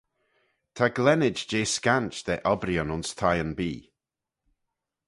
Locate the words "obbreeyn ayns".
2.51-3.09